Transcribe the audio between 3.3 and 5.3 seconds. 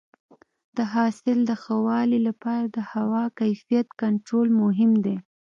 کیفیت کنټرول مهم دی.